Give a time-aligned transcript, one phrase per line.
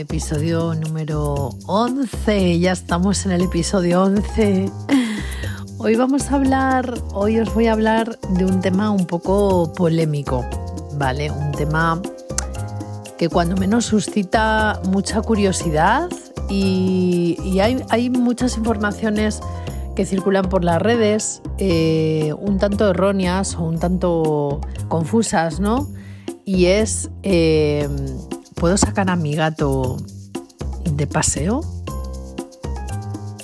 [0.00, 2.58] Episodio número 11.
[2.58, 4.70] Ya estamos en el episodio 11.
[5.78, 10.44] Hoy vamos a hablar, hoy os voy a hablar de un tema un poco polémico,
[10.94, 11.30] ¿vale?
[11.30, 12.00] Un tema
[13.18, 16.08] que cuando menos suscita mucha curiosidad
[16.48, 19.40] y, hay, muchas informaciones
[19.94, 25.88] que circulan por las redes, eh, un tanto erróneas o un tanto confusas, ¿no?
[26.46, 27.10] Y es...
[27.22, 27.86] Eh,
[28.60, 29.96] ¿Puedo sacar a mi gato
[30.84, 31.62] de paseo?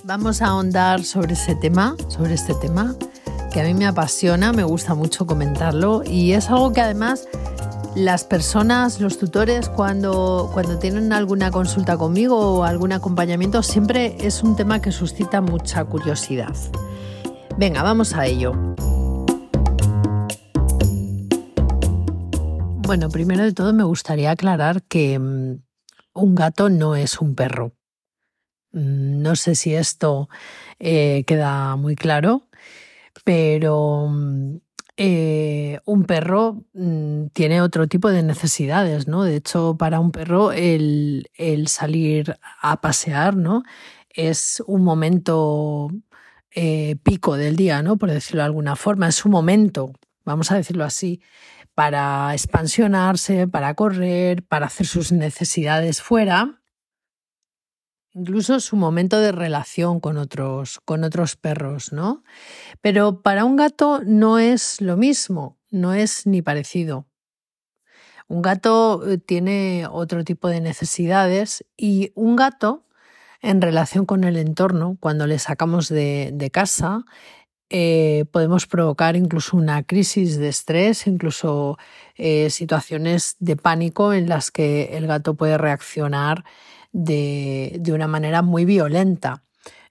[0.05, 2.95] Vamos a ahondar sobre ese tema, sobre este tema,
[3.51, 7.27] que a mí me apasiona, me gusta mucho comentarlo y es algo que además
[7.95, 14.43] las personas, los tutores, cuando, cuando tienen alguna consulta conmigo o algún acompañamiento, siempre es
[14.43, 16.55] un tema que suscita mucha curiosidad.
[17.57, 18.76] Venga, vamos a ello.
[22.87, 25.61] Bueno, primero de todo me gustaría aclarar que mm,
[26.15, 27.73] un gato no es un perro.
[28.71, 30.29] Mm, no sé si esto
[30.79, 32.47] eh, queda muy claro,
[33.25, 34.59] pero mm,
[34.99, 36.65] eh, un perro
[37.33, 39.25] tiene otro tipo de necesidades, ¿no?
[39.25, 41.29] De hecho, para un perro el,
[41.67, 43.65] salir a pasear, ¿no?
[44.11, 45.91] Es un momento
[46.53, 47.97] eh, pico del día, ¿no?
[47.97, 49.93] Por decirlo de alguna forma, es un momento,
[50.27, 51.23] vamos a decirlo así,
[51.75, 56.63] para expansionarse, para correr, para hacer sus necesidades fuera,
[58.13, 62.25] incluso su momento de relación con otros, con otros perros, ¿no?
[62.81, 67.07] Pero para un gato no es lo mismo, no es ni parecido.
[68.29, 72.87] Un gato eh, tiene otro tipo de necesidades y un gato
[73.43, 77.05] en relación con el entorno, cuando le sacamos de, de casa,
[77.69, 81.79] eh, podemos provocar incluso una crisis de estrés, incluso
[82.17, 86.45] eh, situaciones de pánico en las que el gato puede reaccionar
[86.93, 89.43] de, una manera muy violenta.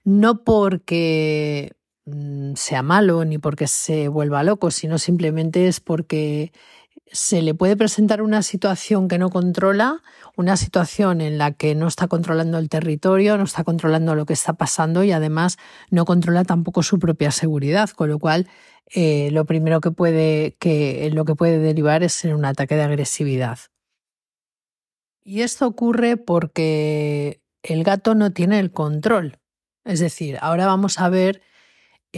[0.04, 1.72] No porque
[2.06, 6.52] mm, sea malo ni porque se vuelva loco, sino simplemente es porque
[7.12, 10.02] se le puede presentar una situación que no controla,
[10.36, 14.32] una situación en la que no está controlando el territorio, no está controlando lo que
[14.32, 15.56] está pasando y además
[15.90, 18.48] no controla tampoco su propia seguridad, con lo cual
[18.94, 22.82] eh, lo primero que puede, que, lo que puede derivar es en un ataque de
[22.82, 23.58] agresividad.
[25.24, 29.38] Y esto ocurre porque el gato no tiene el control.
[29.84, 31.42] Es decir, ahora vamos a ver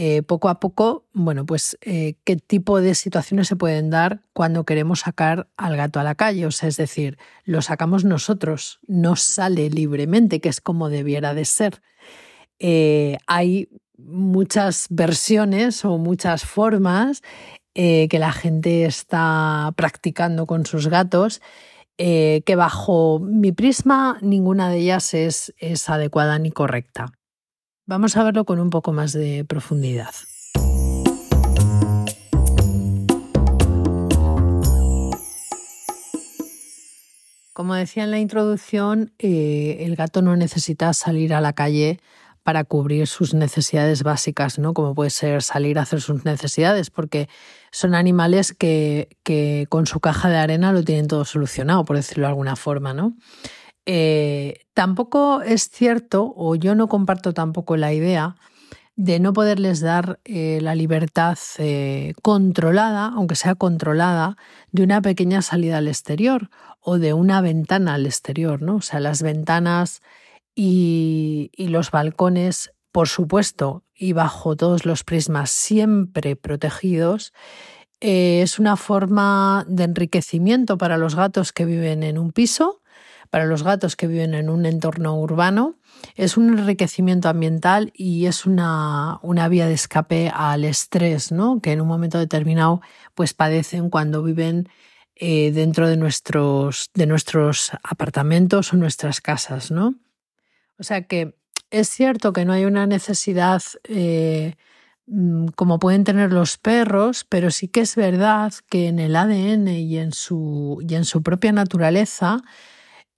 [0.01, 4.63] eh, poco a poco, bueno, pues eh, qué tipo de situaciones se pueden dar cuando
[4.63, 6.45] queremos sacar al gato a la calle.
[6.45, 11.43] O sea, es decir, lo sacamos nosotros, no sale libremente, que es como debiera de
[11.43, 11.81] ser.
[12.59, 13.67] Eh, hay
[13.97, 17.21] muchas versiones o muchas formas
[17.73, 21.41] que la gente está practicando con sus gatos.
[21.97, 27.18] que bajo mi prisma ninguna de ellas es adecuada ni correcta.
[27.89, 30.13] Vamos a verlo con un poco más de profundidad.
[37.51, 41.99] Como decía en la introducción, eh, el gato no necesita salir a la calle
[42.43, 44.75] para cubrir sus necesidades básicas, ¿no?
[44.75, 47.27] Como puede ser salir a hacer sus necesidades, porque
[47.71, 52.27] son animales que, que con su caja de arena lo tienen todo solucionado, por decirlo
[52.27, 53.15] de alguna forma, ¿no?
[53.91, 58.35] Eh, tampoco es cierto, o yo no comparto tampoco la idea,
[58.95, 64.37] de no poderles dar eh, la libertad eh, controlada, aunque sea controlada,
[64.71, 68.75] de una pequeña salida al exterior o de una ventana al exterior, ¿no?
[68.75, 70.01] O sea, las ventanas
[70.53, 77.33] y, los balcones, por supuesto, y bajo todos los prismas siempre protegidos,
[78.01, 82.78] es una forma de enriquecimiento para los gatos que viven en un piso
[83.29, 85.75] para los gatos que viven en un entorno urbano.
[86.15, 91.61] Es un enriquecimiento ambiental y es una, vía de escape al estrés, ¿no?
[91.61, 92.81] que en un momento determinado
[93.13, 94.69] pues padecen cuando viven
[95.15, 99.69] eh, dentro de nuestros, de nuestros apartamentos o nuestras casas.
[99.69, 99.95] ¿no?
[100.79, 101.35] O sea que
[101.69, 104.55] es cierto que no hay una necesidad eh,
[105.05, 109.67] mm, como pueden tener los perros, pero sí que es verdad que en el ADN
[109.67, 112.41] y en su, y en su propia naturaleza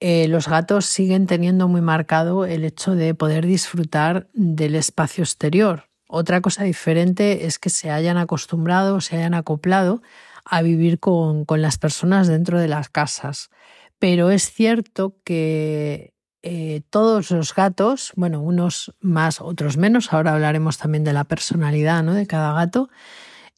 [0.04, 5.90] eh, los gatos siguen teniendo muy marcado el hecho de poder disfrutar del espacio exterior.
[6.08, 10.02] Otra cosa diferente es que se hayan acostumbrado, se hayan acoplado
[10.44, 13.52] a vivir con, las personas dentro de las casas.
[14.00, 20.80] Pero es cierto que eh, todos los gatos, bueno, unos más, otros menos, ahora hablaremos
[20.80, 22.16] también de la personalidad ¿no?
[22.16, 22.90] de cada gato,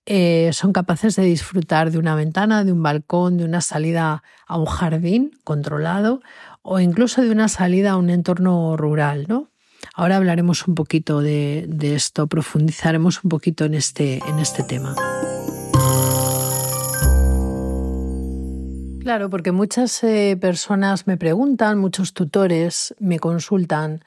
[0.05, 4.57] eh, son capaces de disfrutar de una ventana, de un balcón, de una salida a
[4.57, 6.21] un jardín controlado
[6.61, 9.49] o incluso de una salida a un entorno rural, ¿no?
[9.93, 14.95] Ahora hablaremos un poquito de, esto, profundizaremos un poquito en este, en este tema.
[19.01, 24.03] Claro, porque muchas eh, personas me preguntan, muchos tutores me consultan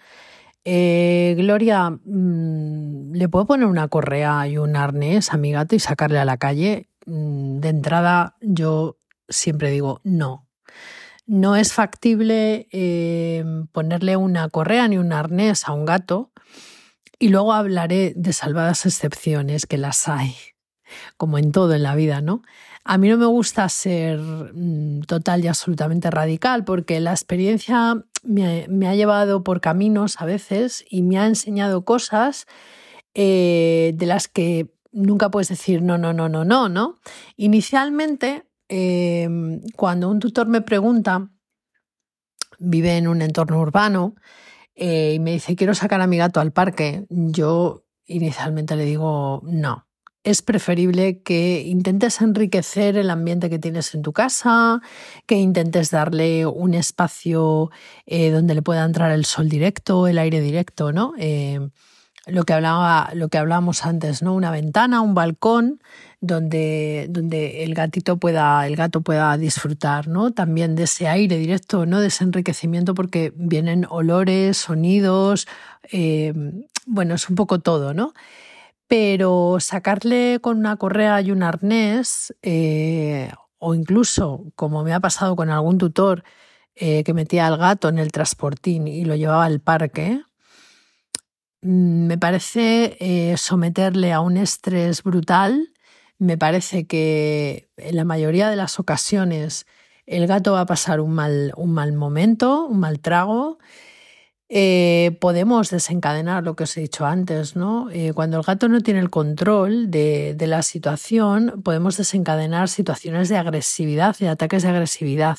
[0.69, 5.79] eh, Gloria, mm, ¿le puedo poner una correa y un arnés a mi gato y
[5.79, 6.89] sacarle a la calle?
[7.07, 8.99] Mm, de entrada, yo
[9.29, 10.49] siempre digo no.
[11.25, 16.33] No es factible eh, ponerle una correa ni un arnés a un gato
[17.21, 20.35] y luego hablaré de salvadas excepciones, que las hay,
[21.17, 22.43] como en todo en la vida, ¿no?
[22.83, 28.89] A mí no me gusta ser mm, total y absolutamente radical porque la experiencia me,
[28.89, 32.47] ha llevado por caminos a veces y me ha enseñado cosas
[33.15, 36.99] eh, de las que nunca puedes decir no, no, no, no, no, ¿no?
[37.37, 41.31] Inicialmente, em, cuando un tutor me pregunta,
[42.59, 44.15] vive en un entorno urbano
[44.75, 49.43] eh, y me dice quiero sacar a mi gato al parque, yo inicialmente le digo
[49.45, 49.86] no
[50.27, 54.83] es preferible que intentes enriquecer el ambiente que tienes en tu casa,
[55.25, 57.71] que intentes darle un espacio
[58.07, 61.15] eh, donde le pueda entrar el sol directo, el aire directo, ¿no?
[61.17, 61.61] Eh,
[62.27, 64.35] lo que hablaba, lo que hablábamos antes, ¿no?
[64.35, 65.81] Una ventana, un balcón
[66.21, 70.33] donde, donde el gatito pueda, el gato pueda disfrutar, ¿no?
[70.33, 72.01] También de ese aire directo, ¿no?
[72.01, 75.47] De ese enriquecimiento, porque vienen olores, sonidos,
[75.93, 76.35] eh,
[76.85, 78.13] bueno, es un poco todo, ¿no?
[78.89, 85.35] Pero sacarle con una correa y un arnés, eh, o incluso, como me ha pasado
[85.37, 86.25] con algún tutor
[86.75, 90.23] eh, que metía al gato en el transportín y lo llevaba al parque,
[91.63, 95.73] mm, me parece eh, someterle a un estrés brutal.
[96.19, 99.67] Me parece que en la mayoría de las ocasiones
[100.07, 103.59] el gato va a pasar un mal, un mal momento, un mal trago
[104.49, 107.91] eh, podemos desencadenar lo que os he dicho antes, ¿no?
[107.91, 113.39] Eh, cuando el gato no tiene el control de, la situación, podemos desencadenar situaciones de
[113.39, 115.39] agresividad, de ataques de agresividad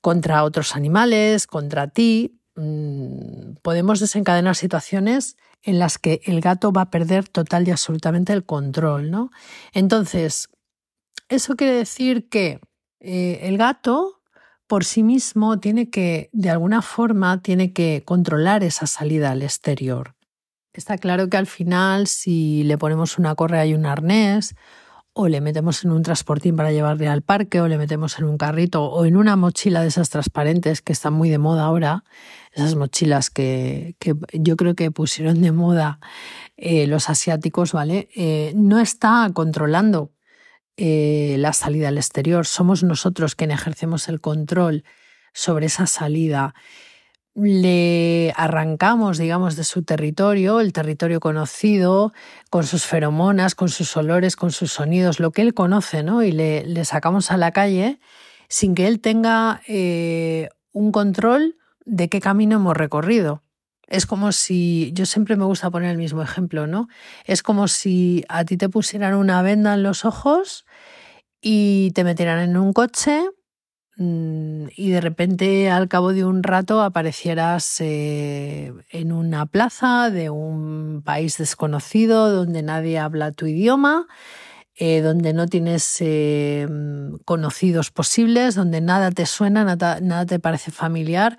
[0.00, 2.40] contra otros animales, contra ti.
[2.54, 8.32] Mm, podemos desencadenar situaciones en las que el gato va a perder total y absolutamente
[8.32, 9.30] el control, ¿no?
[9.74, 10.48] Entonces,
[11.28, 12.60] eso quiere decir que
[13.00, 14.15] eh, el gato
[14.66, 20.14] por sí mismo tiene que, de alguna forma, tiene que controlar esa salida al exterior.
[20.72, 24.54] Está claro que al final, si le ponemos una correa y un arnés,
[25.18, 28.36] o le metemos en un transportín para llevarle al parque, o le metemos en un
[28.36, 32.04] carrito, o en una mochila de esas transparentes que están muy de moda ahora,
[32.52, 33.96] esas mochilas que,
[34.34, 36.00] yo creo que pusieron de moda
[36.58, 38.08] eh, los asiáticos, ¿vale?
[38.14, 40.10] Eh, no está controlando
[40.76, 42.46] eh, la salida al exterior.
[42.46, 44.84] Somos nosotros quienes ejercemos el control
[45.32, 46.54] sobre esa salida.
[47.34, 52.12] Le arrancamos, digamos, de su territorio, el territorio conocido,
[52.50, 56.22] con sus feromonas, con sus olores, con sus sonidos, lo que él conoce, ¿no?
[56.22, 57.98] Y le, sacamos a la calle
[58.48, 63.42] sin que él tenga eh, un control de qué camino hemos recorrido.
[63.88, 66.88] Es como si, yo siempre me gusta poner el mismo ejemplo, ¿no?
[67.24, 70.64] Es como si a ti te pusieran una venda en los ojos
[71.40, 73.22] y te metieran en un coche
[73.96, 80.30] mm, y de repente al cabo de un rato aparecieras eh, en una plaza de
[80.30, 84.08] un país desconocido donde nadie habla tu idioma,
[84.74, 86.66] eh, donde no tienes eh,
[87.24, 91.38] conocidos posibles, donde nada te suena, nada, nada te parece familiar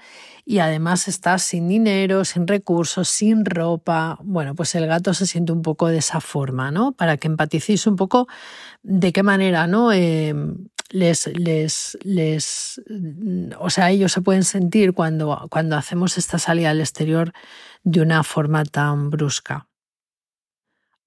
[0.49, 4.17] y además estás sin dinero, sin recursos, sin ropa.
[4.23, 6.93] Bueno, pues el gato se siente un poco de esa forma, ¿no?
[6.93, 8.29] Para que empaticéis un poco
[8.81, 9.91] de qué manera, ¿no?
[9.91, 10.33] Eh,
[10.89, 12.81] les, les, les,
[13.59, 17.33] o sea, ellos se pueden sentir cuando, cuando hacemos esta salida al exterior
[17.83, 19.67] de una forma tan brusca.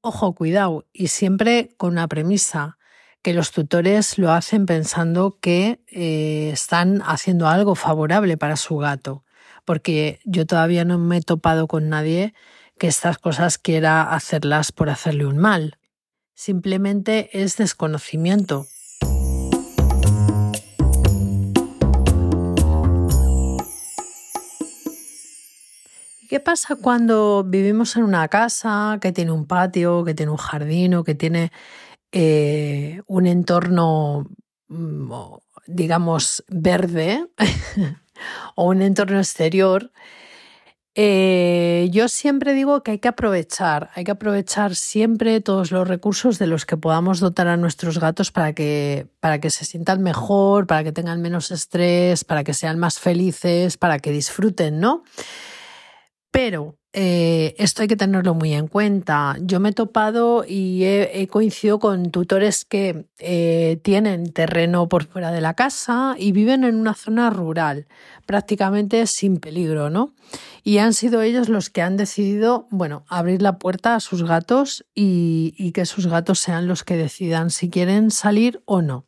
[0.03, 2.77] Ojo, cuidado, y siempre con una premisa,
[3.23, 9.25] que los tutores lo hacen pensando que eh, están haciendo algo favorable para su gato
[9.65, 12.35] porque yo todavía no me he topado con nadie
[12.79, 15.79] que estas cosas quiera hacerlas por hacerle un mal.
[16.35, 18.67] Simplemente es desconocimiento.
[26.31, 30.95] ¿qué pasa cuando vivimos en una casa que tiene un patio, que tiene un jardín
[30.95, 31.51] o que tiene
[32.13, 34.31] eh, un entorno,
[34.69, 35.13] mm,
[35.67, 37.27] digamos, verde
[38.55, 39.91] o un entorno exterior?
[40.97, 46.39] Eh, yo siempre digo que hay que aprovechar, hay que aprovechar siempre todos los recursos
[46.41, 50.67] de los que podamos dotar a nuestros gatos para que, para que se sientan mejor,
[50.67, 55.05] para que tengan menos estrés, para que sean más felices, para que disfruten, ¿no?
[56.33, 59.37] Pero eh, esto hay que tenerlo muy en cuenta.
[59.41, 65.31] Yo me he topado y he, coincidido con tutores que eh, tienen terreno por fuera
[65.31, 67.87] de la casa y viven en una zona rural,
[68.27, 70.15] prácticamente sin peligro, ¿no?
[70.65, 74.85] Y han sido ellos los que han decidido, bueno, abrir la puerta a sus gatos
[74.93, 79.07] y, que sus gatos sean los que decidan si quieren salir o no,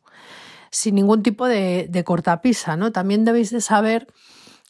[0.71, 2.93] sin ningún tipo de, de cortapisa, ¿no?
[2.93, 4.07] También debéis de saber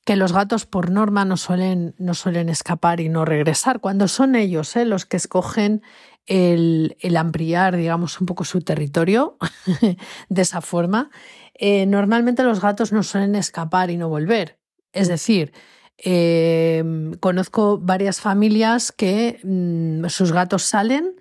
[0.05, 4.35] que los gatos por norma no suelen, no suelen escapar y no regresar, cuando son
[4.35, 4.85] ellos ¿eh?
[4.85, 5.81] los que escogen
[6.25, 9.37] el, ampliar, digamos, un poco su territorio
[10.29, 11.09] de esa forma,
[11.53, 14.59] eh, normalmente los gatos no suelen escapar y no volver.
[14.91, 15.53] Es decir,
[15.97, 21.15] em, conozco varias familias que mm, sus gatos salen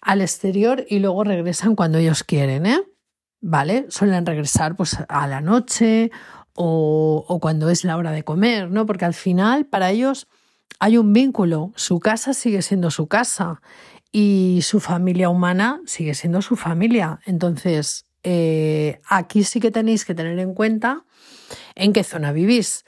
[0.00, 2.82] al exterior y luego regresan cuando ellos quieren, ¿eh?
[3.40, 3.86] ¿Vale?
[3.88, 6.12] Suelen regresar pues a la noche
[6.54, 8.86] o, cuando es la hora de comer, ¿no?
[8.86, 10.28] Porque al final para ellos
[10.78, 13.62] hay un vínculo, su casa sigue siendo su casa
[14.10, 17.20] y su familia humana sigue siendo su familia.
[17.24, 21.04] Entonces, eh, aquí sí que tenéis que tener en cuenta
[21.74, 22.84] en qué zona vivís.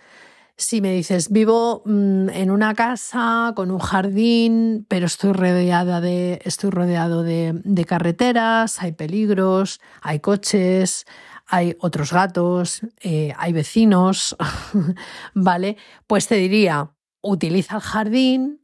[0.56, 6.40] Si me dices, vivo mm, en una casa con un jardín, pero estoy rodeada de,
[6.44, 11.06] estoy rodeado de, de carreteras, hay peligros, hay coches,
[11.46, 14.36] hay otros gatos, eh, hay vecinos,
[15.34, 15.76] ¿vale?
[16.06, 18.60] Pues te diría, utiliza el jardín,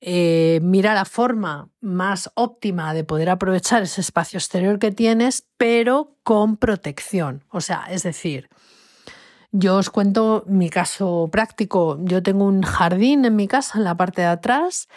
[0.00, 6.16] eh, mira la forma más óptima de poder aprovechar ese espacio exterior que tienes, pero
[6.24, 7.44] con protección.
[7.50, 8.48] O sea, es decir,
[9.52, 11.98] yo os cuento mi caso práctico.
[12.00, 14.88] Yo tengo un jardín en mi casa, en la parte de atrás,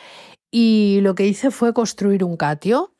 [0.49, 2.94] y lo que hice fue construir un catio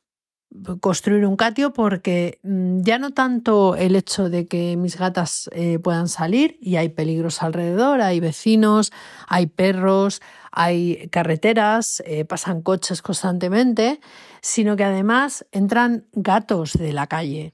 [0.79, 5.79] construir un catio porque mm, ya no tanto el hecho de que mis gatas eh,
[5.79, 8.91] puedan salir y hay peligros alrededor, hay vecinos,
[9.27, 10.21] hay perros,
[10.51, 13.99] hay carreteras, eh, pasan coches constantemente,
[14.41, 17.53] sino que además entran gatos de la calle.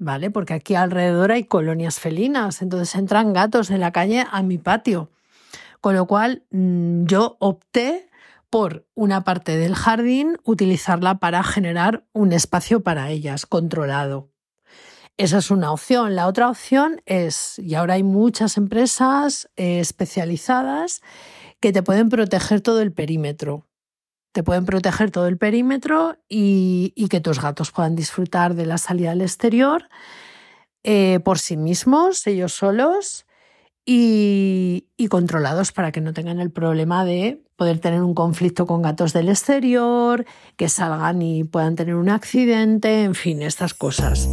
[0.00, 0.30] ¿Vale?
[0.30, 5.10] Porque aquí alrededor hay colonias felinas, entonces entran gatos de la calle a mi patio.
[5.80, 8.07] Con lo cual mm, yo opté
[8.50, 14.30] por una parte del jardín, utilizarla para generar un espacio para ellas controlado.
[15.18, 16.14] Esa es una opción.
[16.14, 21.02] La otra opción es, y ahora hay muchas empresas eh, especializadas
[21.60, 23.66] que te pueden proteger todo el perímetro.
[24.32, 29.10] Te pueden proteger todo el perímetro y, que tus gatos puedan disfrutar de la salida
[29.10, 29.88] al exterior
[30.84, 33.26] eh, por sí mismos, ellos solos,
[33.90, 39.14] y, controlados para que no tengan el problema de poder tener un conflicto con gatos
[39.14, 40.26] del exterior,
[40.56, 44.28] que salgan y puedan tener un accidente, en fin, estas cosas.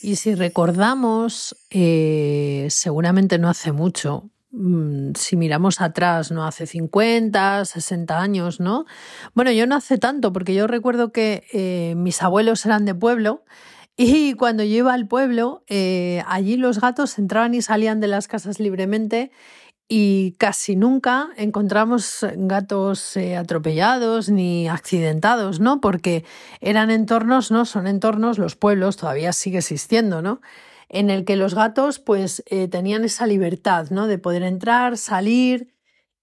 [0.00, 4.30] Y si recordamos, eh, seguramente no hace mucho,
[5.14, 6.46] si miramos atrás, ¿no?
[6.46, 8.86] Hace 50, 60 años, ¿no?
[9.34, 13.44] Bueno, yo no hace tanto, porque yo recuerdo que eh, mis abuelos eran de pueblo
[13.96, 18.26] y cuando yo iba al pueblo, eh, allí los gatos entraban y salían de las
[18.28, 19.30] casas libremente
[19.88, 25.80] y casi nunca encontramos gatos eh, atropellados ni accidentados, ¿no?
[25.80, 26.24] Porque
[26.60, 27.64] eran entornos, ¿no?
[27.64, 30.40] Son entornos, los pueblos todavía sigue existiendo, ¿no?
[30.88, 34.06] En el que los gatos pues eh, tenían esa libertad, ¿no?
[34.06, 35.74] De poder entrar, salir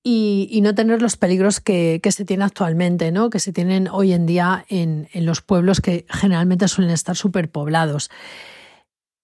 [0.08, 3.32] y, no tener los peligros que, se tiene actualmente, ¿no?
[3.32, 8.12] Que se tienen hoy en día en, los pueblos que generalmente suelen estar superpoblados.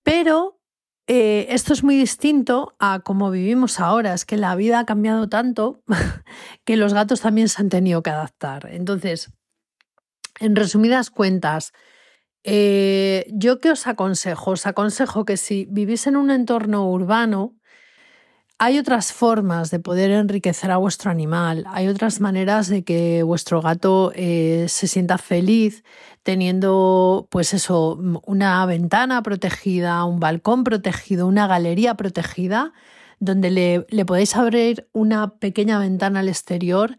[0.03, 0.59] Pero
[1.05, 4.15] eh, esto es muy distinto a cómo vivimos ahora.
[4.15, 5.83] Es que la vida ha cambiado tanto
[6.65, 8.67] que los gatos también se han tenido que adaptar.
[8.71, 9.31] Entonces,
[10.39, 11.73] en resumidas cuentas,
[12.43, 14.51] eh, ¿Yo qué os aconsejo?
[14.51, 17.55] Os aconsejo que si vivís en un entorno urbano,
[18.63, 23.59] hay otras formas de poder enriquecer a vuestro animal, hay otras maneras de que vuestro
[23.59, 25.83] gato eh, se sienta feliz
[26.21, 32.71] teniendo, pues eso, una ventana protegida, un balcón protegido, una galería protegida,
[33.19, 36.97] donde le, le podéis abrir una pequeña ventana al exterior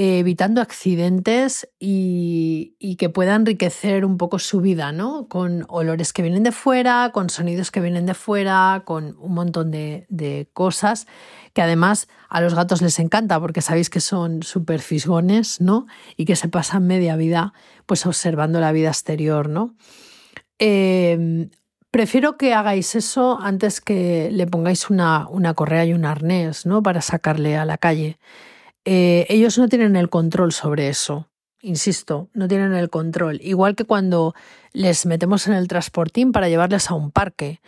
[0.00, 5.26] evitando accidentes y, que pueda enriquecer un poco su vida, ¿no?
[5.26, 9.72] Con olores que vienen de fuera, con sonidos que vienen de fuera, con un montón
[9.72, 11.08] de, de cosas
[11.52, 15.88] que además a los gatos les encanta porque sabéis que son súper fisgones, ¿no?
[16.16, 17.52] Y que se pasan media vida
[17.84, 19.74] pues observando la vida exterior, ¿no?
[20.60, 21.50] Em,
[21.90, 26.84] prefiero que hagáis eso antes que le pongáis una, una correa y un arnés, ¿no?
[26.84, 28.18] Para sacarle a la calle.
[28.90, 31.28] Eh, ellos no tienen el control sobre eso.
[31.60, 33.38] Insisto, no tienen el control.
[33.42, 34.34] Igual que cuando
[34.72, 37.60] les metemos en el transportín para llevarles a un parque.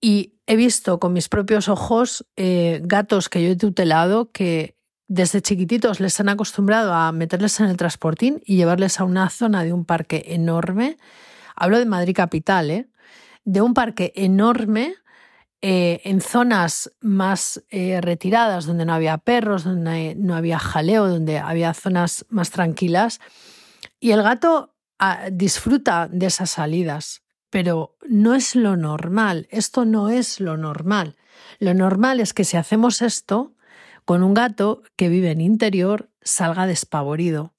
[0.00, 5.42] Y he visto con mis propios ojos eh, gatos que yo he tutelado que desde
[5.42, 9.74] chiquititos les han acostumbrado a meterles en el transportín y llevarles a una zona de
[9.74, 10.96] un parque enorme.
[11.56, 12.88] Hablo de Madrid Capital, ¿eh?
[13.44, 14.94] De un parque enorme
[15.62, 21.38] eh, en zonas más eh, retiradas, donde no había perros, donde no había jaleo, donde
[21.38, 23.20] había zonas más tranquilas.
[23.98, 30.10] Y el gato ah, disfruta de esas salidas, pero no es lo normal, esto no
[30.10, 31.16] es lo normal.
[31.58, 33.54] Lo normal es que si hacemos esto,
[34.04, 37.54] con un gato que vive en interior, salga despavorido.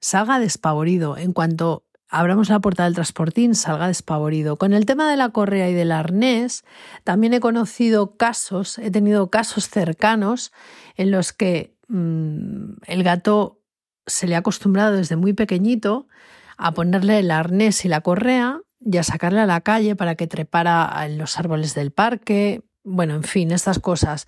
[0.00, 4.56] Salga despavorido en cuanto abramos la puerta del transportín, salga despavorido.
[4.56, 6.64] Con el tema de la correa y del arnés,
[7.04, 10.52] también he conocido casos, he tenido casos cercanos
[10.96, 13.62] en los que mm, el gato
[14.06, 16.08] se le ha acostumbrado desde muy pequeñito
[16.56, 20.26] a ponerle el arnés y la correa y a sacarle a la calle para que
[20.26, 24.26] trepara en los árboles del parque, bueno, en fin, estas cosas.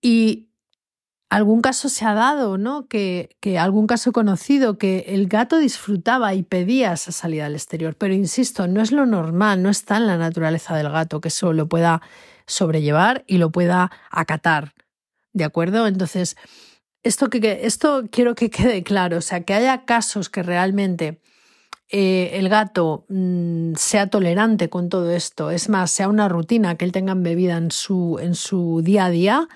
[0.00, 0.51] Y
[1.32, 2.88] algún caso se ha dado, ¿no?
[2.88, 7.96] Que, que, algún caso conocido, que el gato disfrutaba y pedía esa salida al exterior.
[7.96, 11.54] Pero insisto, no es lo normal, no está en la naturaleza del gato que eso
[11.54, 12.02] lo pueda
[12.46, 14.74] sobrellevar y lo pueda acatar.
[15.32, 15.86] ¿De acuerdo?
[15.86, 16.36] Entonces,
[17.02, 21.18] esto, que, esto quiero que quede claro, o sea, que haya casos que realmente
[21.88, 26.84] eh, el gato mm, sea tolerante con todo esto, es más, sea una rutina que
[26.84, 29.48] él tenga bebida en su, en su día a día,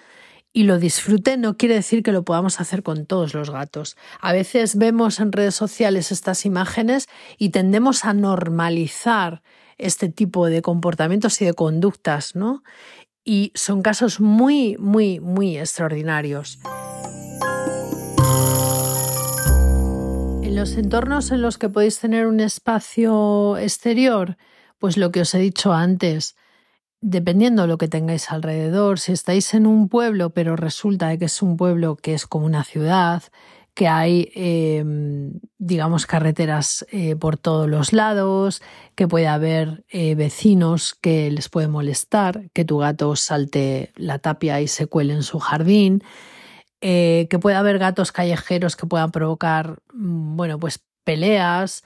[0.56, 3.94] y lo disfrute no quiere decir que lo podamos hacer con todos los gatos.
[4.22, 9.42] A veces vemos en redes sociales estas imágenes y tendemos a normalizar
[9.76, 12.62] este tipo de comportamientos y de conductas, ¿no?
[13.22, 16.58] Y son casos muy, muy, muy extraordinarios.
[20.42, 24.38] En los entornos en los que podéis tener un espacio exterior,
[24.78, 26.34] pues lo que os he dicho antes,
[27.00, 31.42] dependiendo de lo que tengáis alrededor, si estáis en un pueblo, pero resulta que es
[31.42, 33.22] un pueblo que es como una ciudad,
[33.76, 38.62] que hay, em, digamos, carreteras eh, por todos los lados,
[38.94, 44.62] que puede haber eh, vecinos que les puede molestar, que tu gato salte la tapia
[44.62, 46.02] y se cuele en su jardín,
[46.80, 51.84] eh, que puede haber gatos callejeros que puedan provocar, mm, bueno, pues peleas,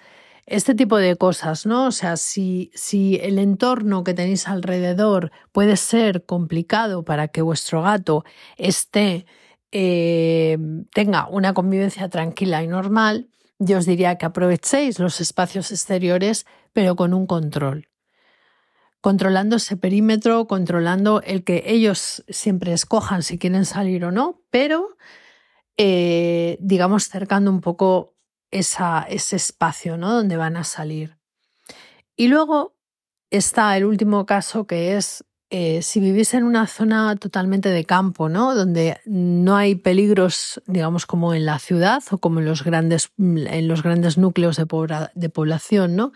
[0.50, 1.86] este tipo de cosas, ¿no?
[1.86, 7.82] O sea, si, si el entorno que tenéis alrededor puede ser complicado para que vuestro
[7.82, 8.24] gato
[8.56, 9.26] esté,
[9.70, 10.58] eh,
[10.92, 13.28] tenga una convivencia tranquila y normal,
[13.60, 17.88] yo os diría que aprovechéis los espacios exteriores, pero con un control.
[19.00, 24.96] Controlando ese perímetro, controlando el que ellos siempre escojan si quieren salir o no, pero
[25.76, 28.16] eh, digamos cercando un poco
[28.50, 30.12] ese espacio ¿no?
[30.12, 31.16] donde van a salir.
[32.16, 32.74] Y luego
[33.30, 38.28] está el último caso que es eh, si vivís en una zona totalmente de campo,
[38.28, 38.54] ¿no?
[38.54, 43.66] donde no hay peligros, digamos, como en la ciudad o como en los grandes, en
[43.66, 46.12] los grandes núcleos de, población, ¿no?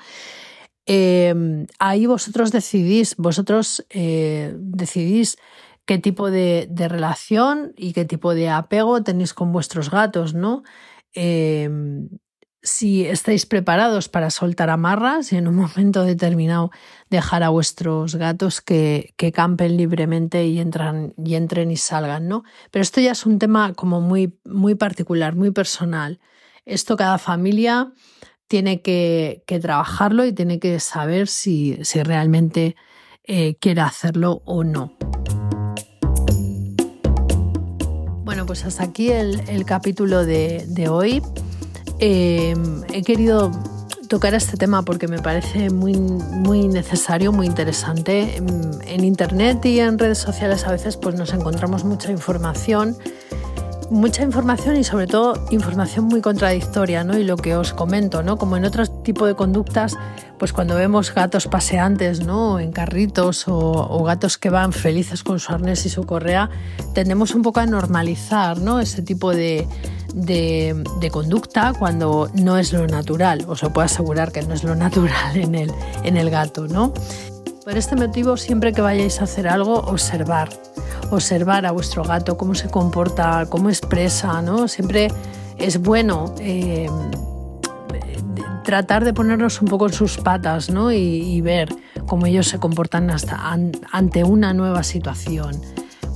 [0.86, 5.36] Em, ahí vosotros decidís, vosotros eh, decidís
[5.84, 10.62] qué tipo de, de, relación y qué tipo de apego tenéis con vuestros gatos, ¿no?
[12.64, 16.70] Si estáis preparados para soltar amarras y en un momento determinado
[17.10, 22.42] dejar a vuestros gatos que, que campen libremente y, entran, y entren y salgan, ¿no?
[22.70, 26.20] Pero esto ya es un tema como muy, muy particular, muy personal.
[26.64, 27.92] Esto cada familia
[28.48, 32.76] tiene que, que trabajarlo y tiene que saber si, si realmente
[33.24, 34.96] eh, quiere hacerlo o no.
[38.24, 41.22] Bueno, pues hasta aquí el, el capítulo de, de hoy.
[41.98, 43.50] Em, he querido
[44.08, 48.36] tocar este tema porque me parece muy, muy necesario, muy interesante.
[48.36, 52.96] En, Internet y en redes sociales a veces pues nos encontramos mucha información,
[53.90, 57.18] mucha información y sobre todo información muy contradictoria, ¿no?
[57.18, 58.38] Y lo que os comento, ¿no?
[58.38, 59.96] Como en otro tipo de conductas,
[60.38, 62.60] pues cuando vemos gatos paseantes, ¿no?
[62.60, 66.50] En carritos o, o gatos que van felices con su arnés y su correa,
[66.94, 68.80] tendemos un poco a normalizar, ¿no?
[68.80, 69.66] Ese tipo de,
[70.14, 73.44] de, conducta cuando no es lo natural.
[73.48, 75.72] Os lo puedo asegurar que no es lo natural en el,
[76.02, 76.94] en el gato, ¿no?
[77.64, 80.50] Por este motivo, siempre que vayáis a hacer algo, observar.
[81.10, 84.68] Observar a vuestro gato, cómo se comporta, cómo expresa, ¿no?
[84.68, 85.08] Siempre
[85.58, 86.88] es bueno eh,
[88.64, 90.92] tratar de ponernos un poco en sus patas, ¿no?
[90.92, 91.74] Y, ver
[92.06, 93.38] cómo ellos se comportan hasta
[93.92, 95.60] ante una nueva situación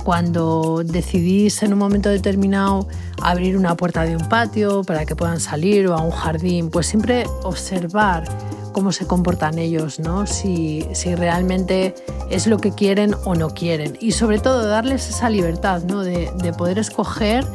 [0.03, 2.87] cuando decidís en un momento determinado
[3.21, 6.87] abrir una puerta de un patio para que puedan salir o a un jardín, pues
[6.87, 8.23] siempre observar
[8.71, 10.25] cómo se comportan ellos, ¿no?
[10.25, 11.95] si, si realmente
[12.29, 13.97] es lo que quieren o no quieren.
[13.99, 16.01] Y sobre todo darles esa libertad ¿no?
[16.01, 17.45] de, de poder escoger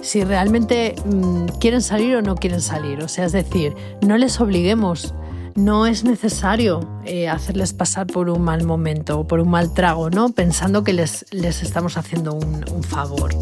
[0.00, 3.02] si realmente mm, quieren salir o no quieren salir.
[3.02, 5.14] O sea, es decir, no les obliguemos
[5.54, 10.10] no es necesario eh, hacerles pasar por un mal momento o por un mal trago,
[10.10, 10.30] ¿no?
[10.30, 13.34] Pensando que les, les estamos haciendo un, un favor.